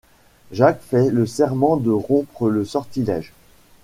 Jack 0.51 0.81
fait 0.81 1.11
le 1.11 1.27
serment 1.27 1.77
de 1.77 1.91
rompre 1.91 2.49
le 2.49 2.65
sortilège. 2.65 3.33